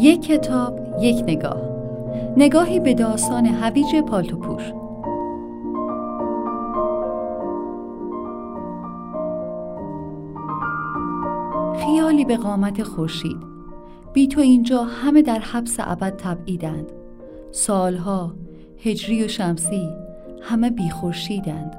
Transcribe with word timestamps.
یک 0.00 0.22
کتاب 0.22 0.80
یک 1.00 1.24
نگاه. 1.26 1.62
نگاهی 2.36 2.80
به 2.80 2.94
داستان 2.94 3.46
هویج 3.46 3.96
پالتوپوش 3.96 4.62
خیالی 11.84 12.24
به 12.24 12.36
قامت 12.36 12.82
خورشید. 12.82 13.36
بی 14.12 14.28
تو 14.28 14.40
اینجا 14.40 14.84
همه 14.84 15.22
در 15.22 15.38
حبس 15.38 15.76
ابد 15.78 16.16
تبعیدند. 16.16 16.92
سالها 17.50 18.34
هجری 18.84 19.24
و 19.24 19.28
شمسی 19.28 19.88
همه 20.42 20.70
بی 20.70 20.90
خورشیدند. 20.90 21.76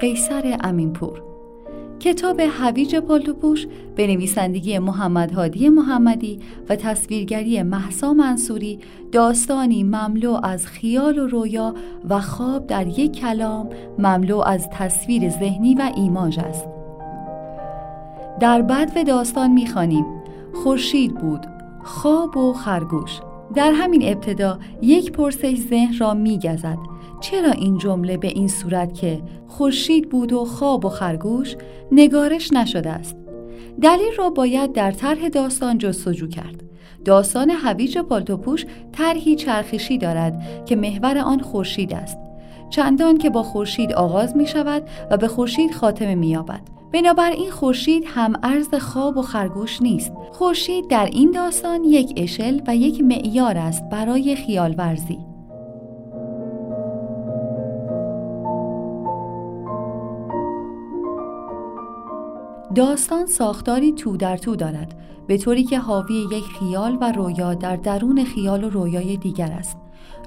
قیصر 0.00 0.56
امینپور. 0.60 1.31
کتاب 2.02 2.40
هویج 2.40 2.96
پالتوپوش 2.96 3.66
به 3.96 4.06
نویسندگی 4.06 4.78
محمد 4.78 5.32
هادی 5.32 5.68
محمدی 5.68 6.40
و 6.68 6.76
تصویرگری 6.76 7.62
محسا 7.62 8.12
منصوری 8.12 8.78
داستانی 9.12 9.84
مملو 9.84 10.40
از 10.42 10.66
خیال 10.66 11.18
و 11.18 11.26
رویا 11.26 11.74
و 12.08 12.20
خواب 12.20 12.66
در 12.66 12.86
یک 12.86 13.20
کلام 13.20 13.68
مملو 13.98 14.38
از 14.38 14.68
تصویر 14.70 15.30
ذهنی 15.30 15.74
و 15.74 15.90
ایماژ 15.96 16.38
است. 16.38 16.66
در 18.40 18.62
و 18.96 19.04
داستان 19.04 19.50
می‌خوانیم. 19.50 20.04
خورشید 20.54 21.14
بود 21.14 21.46
خواب 21.82 22.36
و 22.36 22.52
خرگوش. 22.52 23.20
در 23.54 23.72
همین 23.72 24.02
ابتدا 24.04 24.58
یک 24.82 25.12
پرسش 25.12 25.56
ذهن 25.70 25.98
را 25.98 26.14
میگزد. 26.14 26.91
چرا 27.22 27.50
این 27.50 27.78
جمله 27.78 28.16
به 28.16 28.28
این 28.28 28.48
صورت 28.48 28.94
که 28.94 29.22
خورشید 29.48 30.08
بود 30.08 30.32
و 30.32 30.44
خواب 30.44 30.84
و 30.84 30.88
خرگوش 30.88 31.56
نگارش 31.92 32.52
نشده 32.52 32.90
است؟ 32.90 33.16
دلیل 33.82 34.12
را 34.18 34.30
باید 34.30 34.72
در 34.72 34.90
طرح 34.90 35.28
داستان 35.28 35.78
جستجو 35.78 36.28
کرد. 36.28 36.62
داستان 37.04 37.50
هویج 37.50 37.98
پالتوپوش 37.98 38.66
طرحی 38.92 39.36
چرخشی 39.36 39.98
دارد 39.98 40.64
که 40.66 40.76
محور 40.76 41.18
آن 41.18 41.40
خورشید 41.40 41.94
است. 41.94 42.18
چندان 42.70 43.18
که 43.18 43.30
با 43.30 43.42
خورشید 43.42 43.92
آغاز 43.92 44.36
می 44.36 44.46
شود 44.46 44.82
و 45.10 45.16
به 45.16 45.28
خورشید 45.28 45.74
خاتمه 45.74 46.14
می 46.14 46.28
یابد. 46.28 46.60
بنابراین 46.92 47.50
خورشید 47.50 48.04
هم 48.06 48.32
ارز 48.42 48.74
خواب 48.74 49.16
و 49.16 49.22
خرگوش 49.22 49.82
نیست. 49.82 50.12
خورشید 50.32 50.88
در 50.88 51.06
این 51.06 51.30
داستان 51.30 51.84
یک 51.84 52.12
اشل 52.16 52.60
و 52.66 52.76
یک 52.76 53.00
معیار 53.00 53.58
است 53.58 53.82
برای 53.90 54.36
خیال 54.36 54.74
ورزی 54.78 55.31
داستان 62.74 63.26
ساختاری 63.26 63.92
تو 63.92 64.16
در 64.16 64.36
تو 64.36 64.56
دارد 64.56 64.94
به 65.26 65.38
طوری 65.38 65.64
که 65.64 65.78
حاوی 65.78 66.14
یک 66.14 66.44
خیال 66.44 66.98
و 67.00 67.12
رویا 67.12 67.54
در 67.54 67.76
درون 67.76 68.24
خیال 68.24 68.64
و 68.64 68.70
رویای 68.70 69.16
دیگر 69.16 69.52
است. 69.52 69.78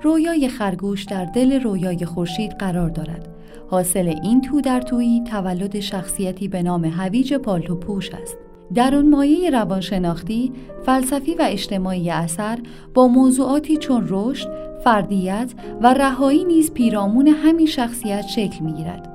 رویای 0.03 0.47
خرگوش 0.47 1.03
در 1.03 1.25
دل 1.25 1.61
رویای 1.61 2.05
خورشید 2.05 2.51
قرار 2.51 2.89
دارد. 2.89 3.27
حاصل 3.69 4.15
این 4.23 4.41
تو 4.41 4.61
در 4.61 4.81
تویی 4.81 5.23
تولد 5.23 5.79
شخصیتی 5.79 6.47
به 6.47 6.63
نام 6.63 6.85
هویج 6.85 7.33
پالتوپوش 7.33 8.09
است. 8.11 8.37
در 8.73 8.95
اون 8.95 9.09
مایه 9.09 9.49
روانشناختی، 9.49 10.51
فلسفی 10.85 11.33
و 11.33 11.41
اجتماعی 11.49 12.09
اثر 12.09 12.59
با 12.93 13.07
موضوعاتی 13.07 13.77
چون 13.77 14.05
رشد، 14.09 14.47
فردیت 14.83 15.53
و 15.81 15.93
رهایی 15.93 16.43
نیز 16.43 16.71
پیرامون 16.71 17.27
همین 17.27 17.67
شخصیت 17.67 18.27
شکل 18.27 18.65
می‌گیرد. 18.65 19.14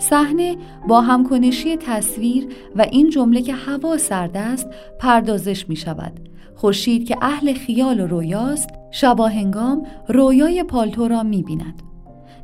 صحنه 0.00 0.56
با 0.88 1.00
همکنشی 1.00 1.76
تصویر 1.76 2.46
و 2.76 2.82
این 2.82 3.10
جمله 3.10 3.42
که 3.42 3.54
هوا 3.54 3.96
سرد 3.96 4.36
است 4.36 4.68
پردازش 4.98 5.68
می 5.68 5.76
شود. 5.76 6.12
خورشید 6.54 7.08
که 7.08 7.16
اهل 7.22 7.52
خیال 7.52 8.00
و 8.00 8.06
رویاست 8.06 8.68
شباهنگام 8.90 9.86
رویای 10.08 10.62
پالتو 10.62 11.08
را 11.08 11.22
می 11.22 11.42
بیند. 11.42 11.82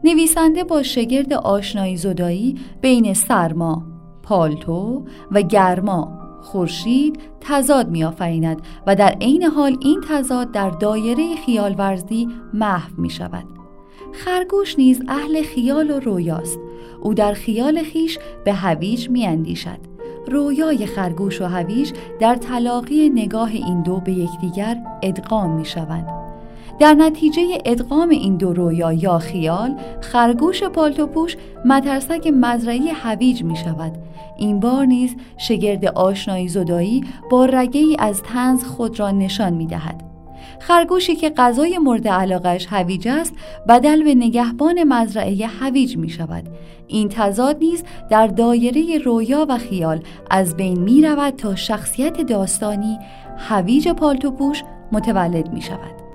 نویسنده 0.05 0.65
با 0.65 0.83
شگرد 0.83 1.33
آشنایی 1.33 1.97
زدایی 1.97 2.55
بین 2.81 3.15
سرما، 3.15 3.83
پالتو 4.22 5.05
و 5.31 5.43
گرما 5.43 6.19
خورشید 6.43 7.21
تضاد 7.41 7.89
میآفریند 7.89 8.62
و 8.87 8.97
در 8.97 9.16
عین 9.21 9.43
حال 9.43 9.77
این 9.81 10.00
تضاد 10.09 10.53
در 10.53 10.71
دایره 10.71 11.37
خیال 11.47 11.75
ورزی 11.78 12.28
محو 12.55 13.00
می 13.00 13.11
شود. 13.11 13.66
خرگوش 14.12 14.79
نیز 14.79 15.03
اهل 15.09 15.43
خیال 15.43 15.91
و 15.91 16.01
رویاست 16.01 16.59
او 17.03 17.15
در 17.15 17.33
خیال 17.33 17.83
خیش 17.83 18.19
به 18.45 18.53
هویج 18.53 19.11
می 19.11 19.27
اندیشد. 19.27 19.79
رویای 20.27 20.87
خرگوش 20.87 21.41
و 21.41 21.45
هویج 21.45 21.93
در 22.21 22.34
تلاقی 22.34 23.09
نگاه 23.09 23.51
این 23.51 23.83
دو 23.83 24.01
به 24.01 24.12
یکدیگر 24.12 24.79
ادغام 25.03 25.51
می 25.51 25.65
شوند. 25.65 26.07
در 26.79 26.95
نتیجه 26.95 27.59
ادغام 27.65 28.09
این 28.09 28.37
دو 28.37 28.53
رویا 28.53 28.93
یا 28.93 29.19
خیال 29.19 29.75
خرگوش 30.01 30.63
پالتوپوش 30.63 31.37
مترسک 31.65 32.27
مزرعی 32.27 32.89
هویج 32.89 33.43
می 33.43 33.57
شود 33.57 33.93
این 34.37 34.61
بار 34.61 34.87
نیز 34.87 35.17
شگرد 35.37 35.84
آشنایی 35.84 36.49
زدایی 36.49 37.05
با 37.31 37.45
رگه 37.45 37.81
ای 37.81 37.97
از 37.99 38.23
تنز 38.23 38.65
خود 38.65 39.01
را 39.01 39.11
نشان 39.11 39.53
می 39.53 39.67
دهد 39.67 40.06
خرگوشی 40.59 41.17
که 41.17 41.31
غذای 41.31 41.79
مورد 41.79 42.09
علاقش 42.09 42.67
هویج 42.71 43.09
است 43.09 43.34
بدل 43.69 44.05
به 44.05 44.15
نگهبان 44.15 44.84
مزرعه 44.84 45.47
هویج 45.47 45.97
می 45.97 46.09
شود 46.09 46.45
این 46.87 47.09
تضاد 47.09 47.59
نیز 47.59 47.84
در 48.11 48.27
دایره 48.27 48.99
رویا 48.99 49.47
و 49.49 49.59
خیال 49.59 50.03
از 50.31 50.57
بین 50.57 50.81
می 50.81 51.03
رود 51.03 51.37
تا 51.37 51.55
شخصیت 51.55 52.21
داستانی 52.21 52.99
هویج 53.37 53.89
پالتوپوش 53.89 54.62
متولد 54.93 55.53
می 55.53 55.62
شود 55.62 56.06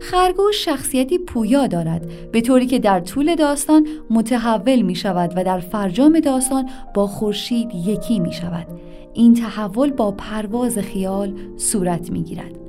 خرگوش 0.00 0.64
شخصیتی 0.64 1.18
پویا 1.18 1.66
دارد 1.66 2.30
به 2.32 2.40
طوری 2.40 2.66
که 2.66 2.78
در 2.78 3.00
طول 3.00 3.34
داستان 3.34 3.86
متحول 4.10 4.82
می 4.82 4.94
شود 4.94 5.32
و 5.36 5.44
در 5.44 5.58
فرجام 5.58 6.20
داستان 6.20 6.68
با 6.94 7.06
خورشید 7.06 7.70
یکی 7.74 8.20
می 8.20 8.32
شود 8.32 8.66
این 9.14 9.34
تحول 9.34 9.90
با 9.90 10.10
پرواز 10.10 10.78
خیال 10.78 11.32
صورت 11.56 12.10
می 12.10 12.22
گیرد 12.22 12.60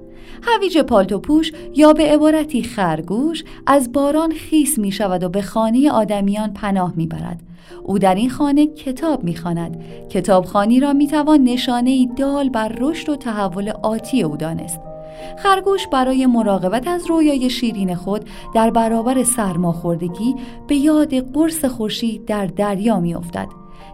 هویج 0.44 0.78
پالتوپوش 0.78 1.52
یا 1.76 1.94
به 1.94 2.04
عبارتی 2.04 2.64
خرگوش 2.64 3.44
از 3.68 3.92
باران 3.92 4.32
خیس 4.32 4.80
می 4.80 4.92
شود 4.92 5.24
و 5.24 5.30
به 5.30 5.42
خانه 5.42 5.92
آدمیان 5.92 6.54
پناه 6.54 6.94
می 6.96 7.08
برد. 7.08 7.40
او 7.84 8.00
در 8.00 8.16
این 8.16 8.30
خانه 8.30 8.68
کتاب 8.68 9.24
می 9.24 9.36
خاند. 9.36 9.84
کتابخانی 10.10 10.80
را 10.80 10.94
می 10.94 11.08
توان 11.08 11.44
نشانه 11.44 12.08
دال 12.16 12.50
بر 12.50 12.76
رشد 12.80 13.10
و 13.10 13.16
تحول 13.16 13.70
آتی 13.84 14.24
او 14.24 14.38
دانست. 14.38 14.91
خرگوش 15.38 15.88
برای 15.88 16.26
مراقبت 16.26 16.88
از 16.88 17.08
رویای 17.10 17.50
شیرین 17.50 17.96
خود 17.96 18.30
در 18.56 18.70
برابر 18.72 19.24
سرماخوردگی 19.24 20.36
به 20.68 20.76
یاد 20.76 21.34
قرص 21.34 21.66
خورشید 21.66 22.26
در 22.26 22.46
دریا 22.46 23.00
میافتد. 23.00 23.48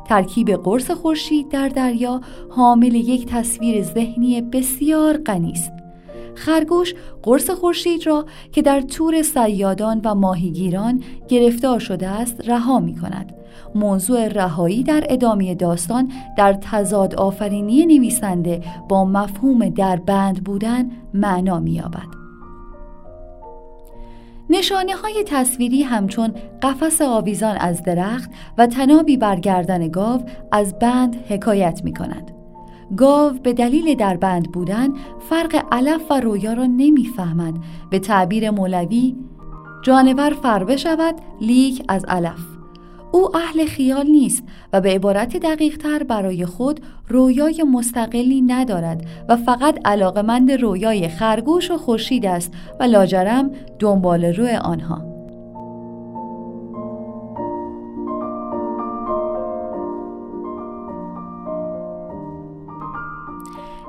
ترکیب 0.08 0.52
قرص 0.52 0.92
خورشید 0.92 1.50
در 1.50 1.70
دریا 1.70 2.22
حامل 2.50 2.96
یک 2.96 3.26
تصویر 3.26 3.84
ذهنی 3.84 4.42
بسیار 4.42 5.18
غنی 5.18 5.52
است. 5.52 5.72
خرگوش 6.36 6.94
قرص 7.24 7.50
خورشید 7.50 8.08
را 8.08 8.26
که 8.52 8.62
در 8.62 8.82
تور 8.82 9.22
سیادان 9.22 10.02
و 10.04 10.16
ماهیگیران 10.16 11.04
گرفتار 11.28 11.80
شده 11.80 12.08
است 12.08 12.50
رها 12.50 12.80
می 12.80 12.96
کند 12.96 13.37
موضوع 13.76 14.28
رهایی 14.28 14.84
در 14.84 15.04
ادامه 15.10 15.56
داستان 15.56 16.12
در 16.38 16.54
تضاد 16.54 17.16
آفرینی 17.16 17.86
نویسنده 17.86 18.62
با 18.90 19.06
مفهوم 19.06 19.70
در 19.70 19.96
بند 19.96 20.44
بودن 20.44 20.90
معنا 21.14 21.60
می‌یابد. 21.60 22.18
نشانه 24.50 24.96
های 24.96 25.24
تصویری 25.28 25.84
همچون 25.84 26.34
قفس 26.62 27.02
آویزان 27.02 27.58
از 27.58 27.84
درخت 27.84 28.30
و 28.58 28.68
تنابی 28.68 29.18
برگردن 29.18 29.88
گاو 29.88 30.22
از 30.52 30.80
بند 30.80 31.16
حکایت 31.16 31.82
می 31.84 31.94
کند. 31.94 32.32
گاو 32.98 33.34
به 33.44 33.54
دلیل 33.54 33.96
در 33.96 34.18
بند 34.18 34.52
بودن 34.52 34.88
فرق 35.30 35.66
علف 35.72 36.12
و 36.12 36.20
رویا 36.20 36.54
را 36.54 36.66
نمی‌فهمد 36.66 37.54
به 37.90 38.00
تعبیر 38.00 38.52
مولوی 38.52 39.16
جانور 39.82 40.30
فربه 40.30 40.78
شود 40.78 41.16
لیک 41.42 41.84
از 41.88 42.06
علف 42.06 42.57
او 43.12 43.38
اهل 43.38 43.66
خیال 43.66 44.08
نیست 44.08 44.44
و 44.74 44.82
به 44.82 44.90
عبارت 44.90 45.38
دقیق 45.38 45.78
تر 45.78 46.04
برای 46.04 46.46
خود 46.46 46.80
رویای 47.08 47.64
مستقلی 47.64 48.42
ندارد 48.42 49.06
و 49.30 49.36
فقط 49.36 49.80
علاقمند 49.86 50.52
رویای 50.52 51.08
خرگوش 51.08 51.72
و 51.72 51.78
خورشید 51.78 52.26
است 52.26 52.54
و 52.80 52.84
لاجرم 52.84 53.52
دنبال 53.80 54.26
روی 54.26 54.52
آنها. 54.56 55.18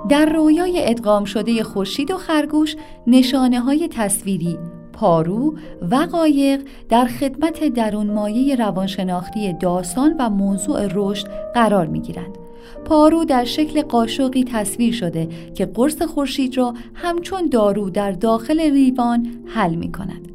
در 0.09 0.27
رویای 0.27 0.89
ادغام 0.91 1.25
شده 1.25 1.63
خورشید 1.63 2.11
و 2.11 2.17
خرگوش 2.17 2.77
نشانه 3.07 3.61
های 3.61 3.89
تصویری 3.93 4.59
پارو 4.99 5.55
و 5.91 5.97
قایق 5.97 6.61
در 6.89 7.05
خدمت 7.05 7.65
درون 7.65 8.07
مایه 8.07 8.57
روانشناختی 8.57 9.53
داستان 9.53 10.17
و 10.19 10.31
موضوع 10.31 10.89
رشد 10.95 11.27
قرار 11.55 11.87
می 11.87 12.01
گیرند. 12.01 12.39
پارو 12.85 13.25
در 13.25 13.45
شکل 13.45 13.83
قاشقی 13.83 14.45
تصویر 14.45 14.95
شده 14.95 15.29
که 15.55 15.67
قرص 15.67 16.03
خورشید 16.03 16.57
را 16.57 16.75
همچون 16.95 17.47
دارو 17.47 17.91
در 17.91 18.13
داخل 18.13 18.61
ریوان 18.61 19.27
حل 19.47 19.75
می 19.75 19.93
کند. 19.93 20.29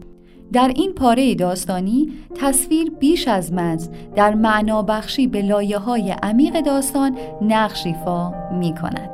در 0.53 0.71
این 0.75 0.93
پاره 0.93 1.35
داستانی 1.35 2.11
تصویر 2.35 2.89
بیش 2.89 3.27
از 3.27 3.53
مز 3.53 3.89
در 4.15 4.33
معنا 4.33 4.81
بخشی 4.81 5.27
به 5.27 5.41
لایه 5.41 5.77
های 5.77 6.11
عمیق 6.11 6.61
داستان 6.61 7.17
نقش 7.41 7.85
ایفا 7.85 8.33
می 8.59 8.75
کند. 8.75 9.09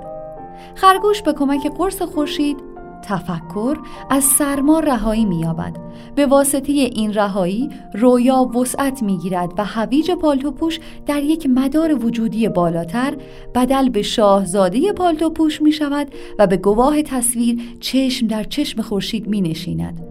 خرگوش 0.76 1.22
به 1.22 1.34
کمک 1.34 1.68
قرص 1.78 2.02
خورشید 2.02 2.69
تفکر 3.10 3.78
از 4.10 4.24
سرما 4.24 4.80
رهایی 4.80 5.26
مییابد 5.26 5.78
به 6.16 6.26
واسطه 6.26 6.72
این 6.72 7.14
رهایی 7.14 7.70
رویا 7.94 8.36
وسعت 8.36 9.04
می‌گیرد 9.04 9.54
و 9.58 9.66
هویج 9.66 10.12
پالتوپوش 10.12 10.80
در 11.06 11.24
یک 11.24 11.48
مدار 11.50 12.06
وجودی 12.06 12.50
بالاتر 12.50 13.18
بدل 13.56 13.90
به 13.90 14.02
شاهزاده 14.02 14.94
پالتوپوش 14.94 15.62
می 15.62 15.72
شود 15.72 16.08
و 16.40 16.48
به 16.48 16.58
گواه 16.58 17.02
تصویر 17.02 17.62
چشم 17.80 18.28
در 18.28 18.44
چشم 18.44 18.82
خورشید 18.82 19.28
می 19.28 19.42
نشیند. 19.42 20.06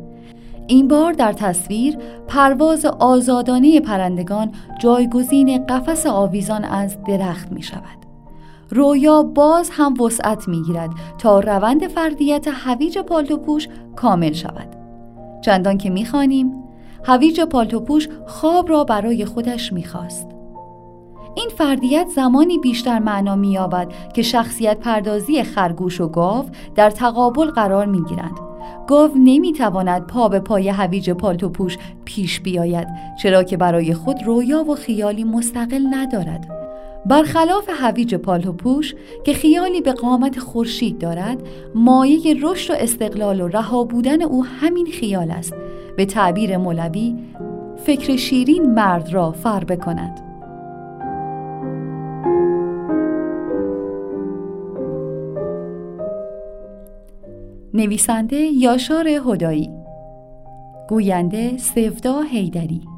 این 0.68 0.88
بار 0.88 1.12
در 1.12 1.32
تصویر 1.32 1.96
پرواز 2.28 2.84
آزادانه 2.84 3.80
پرندگان 3.80 4.52
جایگزین 4.80 5.66
قفس 5.66 6.06
آویزان 6.06 6.64
از 6.64 6.96
درخت 7.04 7.52
می 7.52 7.62
شود. 7.62 8.07
رویا 8.70 9.22
باز 9.22 9.70
هم 9.72 10.00
وسعت 10.00 10.48
می 10.48 10.62
گیرد 10.62 10.90
تا 11.18 11.40
روند 11.40 11.86
فردیت 11.86 12.48
هویج 12.48 12.98
پالتوپوش 12.98 13.68
کامل 13.96 14.32
شود. 14.32 14.76
چندان 15.40 15.78
که 15.78 15.90
می 15.90 16.04
خوانیم، 16.04 16.52
هویج 17.04 17.40
پالتوپوش 17.40 18.08
خواب 18.26 18.68
را 18.68 18.84
برای 18.84 19.24
خودش 19.24 19.72
می 19.72 19.84
خواست. 19.84 20.28
این 21.34 21.48
فردیت 21.58 22.08
زمانی 22.08 22.58
بیشتر 22.58 22.98
معنا 22.98 23.36
مییابد 23.36 23.92
که 24.14 24.22
شخصیت 24.22 24.78
پردازی 24.78 25.42
خرگوش 25.42 26.00
و 26.00 26.08
گاو 26.08 26.44
در 26.74 26.90
تقابل 26.90 27.50
قرار 27.50 27.86
می 27.86 28.04
گیرند. 28.04 28.38
گاو 28.86 29.10
نمی‌تواند 29.16 30.06
پا 30.06 30.28
به 30.28 30.40
پای 30.40 30.68
هویج 30.68 31.10
پالتوپوش 31.10 31.78
پیش 32.04 32.40
بیاید 32.40 32.88
چرا 33.22 33.42
که 33.42 33.56
برای 33.56 33.94
خود 33.94 34.22
رویا 34.22 34.64
و 34.64 34.74
خیالی 34.74 35.24
مستقل 35.24 35.82
ندارد 35.90 36.57
برخلاف 37.06 37.70
هویج 37.80 38.14
پالتوپوش 38.14 38.94
که 39.24 39.32
خیالی 39.32 39.80
به 39.80 39.92
قامت 39.92 40.38
خورشید 40.38 40.98
دارد 40.98 41.38
مایه 41.74 42.36
رشد 42.42 42.74
و 42.74 42.76
استقلال 42.78 43.40
و 43.40 43.48
رها 43.48 43.84
بودن 43.84 44.22
او 44.22 44.44
همین 44.44 44.86
خیال 44.86 45.30
است. 45.30 45.54
به 45.96 46.04
تعبیر 46.04 46.56
مولوی 46.56 47.14
فکر 47.76 48.16
شیرین 48.16 48.74
مرد 48.74 49.12
را 49.12 49.32
فر 49.32 49.64
بکند. 49.64 50.20
نویسنده 57.74 58.36
یاشار 58.36 59.08
هدایی. 59.08 59.70
گوینده 60.88 61.56
سفدا 61.56 62.20
هیدری 62.20 62.97